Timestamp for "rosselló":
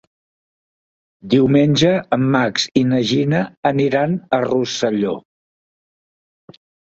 4.49-5.13